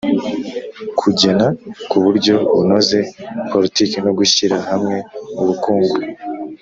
kugena 0.99 1.47
ku 1.89 1.97
buryo 2.03 2.35
bunoze 2.55 2.99
politiki 3.51 3.95
no 4.05 4.11
gushyira 4.19 4.57
hamwe 4.69 4.95
ubukungu 5.41 5.95